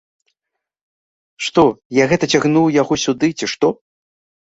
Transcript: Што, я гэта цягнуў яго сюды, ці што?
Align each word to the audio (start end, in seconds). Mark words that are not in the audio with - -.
Што, 1.49 1.67
я 2.01 2.09
гэта 2.15 2.33
цягнуў 2.35 2.67
яго 2.81 2.93
сюды, 3.07 3.27
ці 3.39 3.45
што? 3.57 3.67